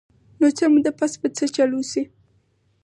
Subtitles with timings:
[0.39, 2.03] نو څۀ موده پس به څۀ چل اوشي-